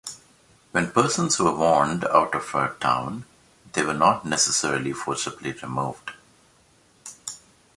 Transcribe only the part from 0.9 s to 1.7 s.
persons were